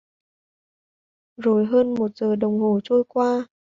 [1.37, 3.47] Rồi hơn một giờ đồng hồ trôi qua